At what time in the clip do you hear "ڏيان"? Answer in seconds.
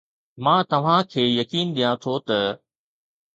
1.75-1.93